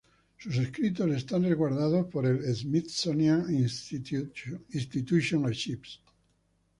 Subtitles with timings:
[0.39, 5.99] Sus escritos están resguardados por el Smithsonian Institution Archives.